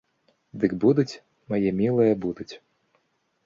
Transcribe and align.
Дык 0.63 0.71
будуць, 0.83 1.19
мае 1.53 1.69
мілыя, 1.79 2.19
будуць. 2.27 2.51